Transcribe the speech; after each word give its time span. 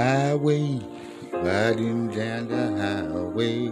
highway, 0.00 0.80
riding 1.30 2.08
down 2.08 2.48
the 2.48 2.64
highway. 2.80 3.68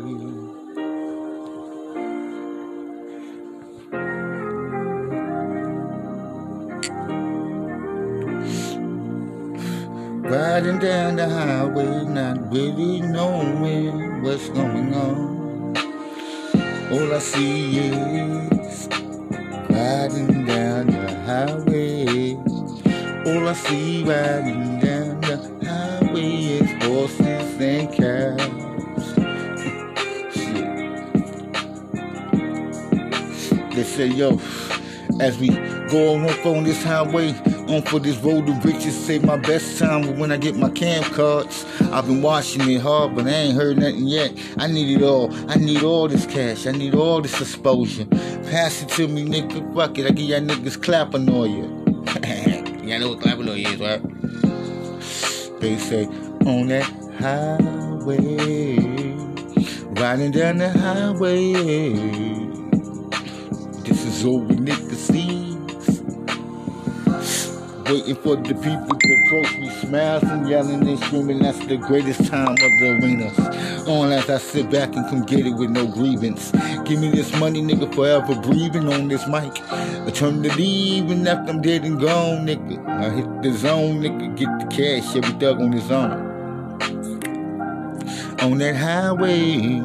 Riding 10.29 10.79
down 10.79 11.17
the 11.17 11.29
highway, 11.30 12.05
not 12.05 12.53
really 12.53 13.01
knowing 13.01 14.23
what's 14.23 14.51
going 14.51 14.93
on. 14.93 15.77
All 16.93 17.15
I 17.15 17.19
see 17.21 17.79
is 17.79 18.89
riding 19.71 20.45
down 20.45 20.89
the 20.89 21.07
highway. 21.29 22.35
All 23.25 23.49
I 23.49 23.55
see 23.55 24.05
riding 24.05 24.81
down 24.81 24.88
They 27.58 27.89
say, 33.82 34.06
yo, 34.06 34.40
as 35.18 35.36
we 35.38 35.48
go 35.88 36.14
on 36.14 36.28
up 36.28 36.46
on 36.46 36.62
this 36.62 36.84
highway, 36.84 37.30
on 37.68 37.82
for 37.82 37.98
this 37.98 38.16
road 38.18 38.46
to 38.46 38.52
riches, 38.64 38.96
say 38.96 39.18
my 39.18 39.38
best 39.38 39.76
time 39.76 40.20
when 40.20 40.30
I 40.30 40.36
get 40.36 40.54
my 40.54 40.70
camp 40.70 41.12
cards. 41.14 41.66
I've 41.90 42.06
been 42.06 42.22
watching 42.22 42.70
it 42.70 42.80
hard, 42.80 43.16
but 43.16 43.26
I 43.26 43.30
ain't 43.30 43.56
heard 43.56 43.78
nothing 43.78 44.06
yet. 44.06 44.38
I 44.56 44.68
need 44.68 44.96
it 44.96 45.02
all. 45.02 45.34
I 45.50 45.56
need 45.56 45.82
all 45.82 46.06
this 46.06 46.27
cash. 46.27 46.64
I 46.68 46.70
need 46.70 46.94
all 46.94 47.20
this 47.20 47.40
exposure. 47.40 48.04
Pass 48.04 48.82
it 48.82 48.88
to 48.90 49.08
me, 49.08 49.24
nigga. 49.24 49.74
Fuck 49.74 49.98
it. 49.98 50.06
I 50.06 50.10
get 50.10 50.28
y'all 50.28 50.42
niggas 50.42 50.80
clapping 50.80 51.28
on 51.34 51.50
you. 51.50 51.64
y'all 52.88 53.00
know 53.00 53.08
what 53.08 53.20
clapping 53.20 53.48
on 53.48 53.58
you 53.58 53.66
is, 53.66 53.80
right? 53.80 54.00
They 55.60 55.77
say, 55.77 56.06
on 56.46 56.68
that 56.68 57.07
highway, 57.18 58.77
riding 60.00 60.30
down 60.30 60.58
the 60.58 60.70
highway. 60.70 61.52
This 63.83 64.05
is 64.05 64.24
all 64.24 64.41
we 64.41 64.56
niggas 64.56 64.94
see 64.94 65.48
waiting 67.91 68.14
for 68.16 68.36
the 68.36 68.55
people 68.55 68.98
to 68.98 69.14
approach 69.24 69.58
me, 69.58 69.70
smiling, 69.70 70.46
yelling 70.46 70.86
and 70.86 70.98
screaming. 71.00 71.39
That's 71.39 71.58
the 71.66 71.77
greatest 71.77 72.27
time 72.27 72.50
of 72.50 72.58
the 72.58 72.98
arenas. 73.00 73.89
On 73.89 74.12
as 74.12 74.28
I 74.28 74.39
sit 74.39 74.70
back 74.70 74.94
and 74.94 75.08
come 75.08 75.24
get 75.24 75.46
it 75.46 75.52
with 75.52 75.70
no 75.70 75.86
grievance. 75.86 76.50
Give 76.84 77.00
me 77.00 77.11
this 77.11 77.34
money, 77.41 77.62
nigga, 77.62 77.92
forever 77.94 78.34
breathing 78.34 78.92
on 78.92 79.08
this 79.08 79.27
mic. 79.27 79.62
i 79.70 80.11
turn 80.11 80.44
Eternity, 80.44 80.62
even 80.64 81.27
after 81.27 81.52
I'm 81.52 81.62
dead 81.62 81.84
and 81.84 81.98
gone, 81.98 82.46
nigga. 82.46 82.86
I 82.86 83.11
hit 83.11 83.42
the 83.42 83.56
zone, 83.56 84.02
nigga, 84.02 84.36
get 84.36 84.58
the 84.58 84.66
cash, 84.66 85.16
every 85.16 85.39
thug 85.39 85.61
on 85.61 85.72
his 85.72 85.91
own. 85.91 86.27
On 88.41 88.56
that 88.58 88.77
highway, 88.77 89.81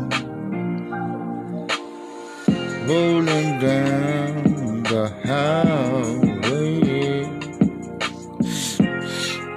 rolling 2.87 3.59
down 3.59 4.83
the 4.83 5.09
highway 5.25 7.23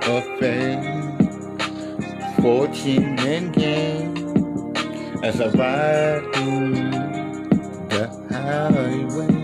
of 0.06 0.24
fame, 0.40 1.18
fortune 2.40 3.18
and 3.18 3.52
gain 3.52 4.74
as 5.22 5.40
I 5.42 5.48
ride 5.48 6.22
through 6.32 6.72
the 7.90 8.08
highway. 8.30 9.34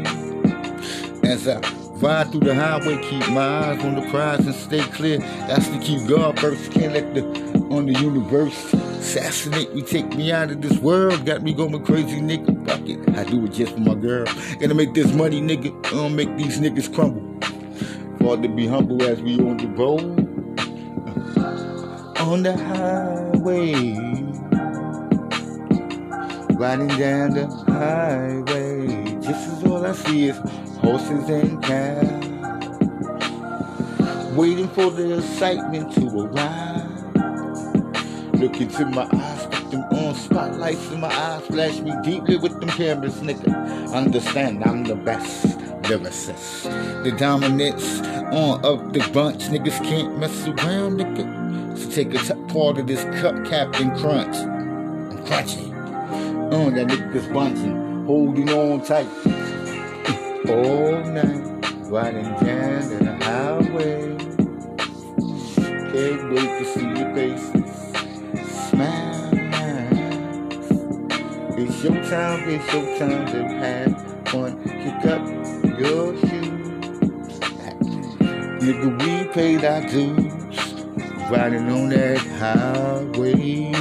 As 1.29 1.47
I 1.47 1.61
ride 2.01 2.31
through 2.31 2.41
the 2.41 2.55
highway, 2.55 2.97
keep 3.03 3.29
my 3.31 3.71
eyes 3.71 3.85
on 3.85 3.97
the 3.97 4.11
prize 4.11 4.47
and 4.47 4.55
stay 4.55 4.81
clear. 4.81 5.19
That's 5.19 5.69
to 5.69 5.79
keep 5.79 6.09
God 6.09 6.41
first. 6.41 6.73
Can't 6.73 6.95
let 6.95 7.15
the 7.15 7.25
on 7.71 7.87
the 7.87 7.95
universe 8.01 8.75
assassinate 9.03 9.75
me, 9.75 9.83
take 9.83 10.15
me 10.15 10.31
out 10.31 10.51
of 10.51 10.63
this 10.63 10.79
world. 10.79 11.27
Got 11.27 11.43
me 11.43 11.53
going 11.53 11.85
crazy, 11.85 12.21
nigga. 12.21 12.67
Fuck 12.67 12.89
it, 12.89 13.19
I 13.19 13.25
do 13.25 13.45
it 13.45 13.53
just 13.53 13.75
for 13.75 13.81
my 13.81 13.95
girl. 13.95 14.27
Gonna 14.61 14.75
make 14.75 14.95
this 14.95 15.13
money, 15.13 15.41
nigga. 15.41 15.71
Gonna 15.91 16.11
make 16.11 16.35
these 16.37 16.61
niggas 16.61 16.95
crumble. 16.95 17.29
Father, 18.21 18.49
be 18.49 18.69
humble 18.69 19.03
as 19.03 19.21
we 19.21 19.41
on 19.41 19.57
the 19.57 19.67
road 19.67 20.03
on 22.21 22.45
the 22.45 22.57
highway, 22.57 23.73
riding 26.55 26.89
down 26.89 27.35
the 27.35 27.49
highway. 27.67 28.87
Just 29.21 29.49
as 29.49 29.65
all 29.65 29.85
I 29.85 29.93
see 29.93 30.29
is 30.29 30.39
horses 30.79 31.29
and 31.29 31.61
cows, 31.63 32.25
waiting 34.37 34.69
for 34.69 34.91
the 34.93 35.19
excitement 35.19 35.93
to 35.95 36.21
arrive. 36.21 36.72
Look 38.43 38.61
into 38.61 38.85
my 38.87 39.09
eyes, 39.13 39.47
put 39.47 39.71
them 39.71 39.85
on 39.85 40.17
spotlights 40.17 40.91
in 40.91 40.99
my 40.99 41.07
eyes, 41.07 41.47
flash 41.47 41.79
me 41.79 41.93
deeply 42.03 42.39
with 42.39 42.59
them 42.59 42.71
cameras, 42.71 43.21
nigga. 43.21 43.93
Understand 43.93 44.65
I'm 44.65 44.83
the 44.83 44.97
best 44.97 45.47
lyricist, 45.83 46.65
the 47.05 47.13
dominance 47.13 48.01
on 48.01 48.65
of 48.65 48.93
the 48.93 49.09
bunch. 49.13 49.45
Niggas 49.45 49.85
can't 49.85 50.19
mess 50.19 50.49
around, 50.49 50.99
nigga. 50.99 51.79
So 51.79 51.89
take 51.89 52.13
a 52.15 52.19
t- 52.19 52.53
part 52.53 52.79
of 52.79 52.89
this 52.89 53.05
cup, 53.21 53.45
Captain 53.45 53.97
Crunch. 53.97 54.35
I'm 54.35 55.25
crunchy. 55.25 55.71
Oh, 56.53 56.69
that 56.71 56.89
nigga's 56.89 57.29
bunching, 57.29 58.07
holding 58.07 58.49
on 58.51 58.83
tight. 58.85 59.07
All 60.49 60.99
night, 61.05 61.65
riding 61.89 62.25
down 62.45 63.05
the 63.05 63.19
highway. 63.23 64.17
Can't 65.93 66.33
wait 66.33 66.59
to 66.59 66.65
see 66.65 66.89
your 66.89 67.15
faces. 67.15 67.62
It's 71.85 71.91
your 71.91 72.05
time, 72.05 72.49
it's 72.49 72.73
your 72.73 72.97
time 72.97 73.27
to 73.27 73.43
have 73.59 74.29
fun. 74.29 74.63
Kick 74.63 75.05
up 75.11 75.27
your 75.81 76.17
shoes. 76.17 77.41
Nigga, 78.63 78.89
we 79.03 79.25
paid 79.33 79.65
our 79.65 79.81
dues 79.81 80.33
riding 81.29 81.69
on 81.69 81.89
that 81.89 82.19
highway. 82.39 83.73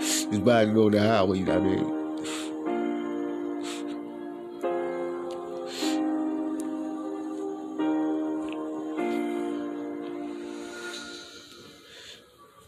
It's 0.00 0.38
riding 0.38 0.78
on 0.78 0.92
the 0.92 0.98
highway, 0.98 1.38
you 1.40 1.52
I 1.52 1.58
mean? 1.58 1.99